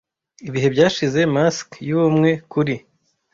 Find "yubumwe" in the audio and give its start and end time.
1.87-2.31